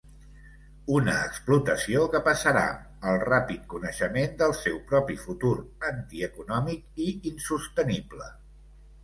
Una 0.99 1.13
explotació 1.25 2.05
que 2.15 2.21
passarà 2.27 2.63
al 3.11 3.19
ràpid 3.25 3.67
coneixement 3.75 4.33
del 4.41 4.57
seu 4.63 4.81
propi 4.93 5.19
futur 5.27 5.53
antieconòmic 5.93 7.07
i 7.07 7.13
insostenible. 7.35 8.33